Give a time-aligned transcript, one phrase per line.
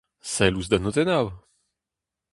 [0.33, 1.27] Sell ouzh da notennoù!